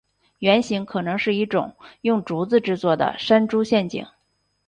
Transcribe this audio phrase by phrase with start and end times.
[0.39, 4.03] 原型可能是一种用竹子制作的山猪陷阱。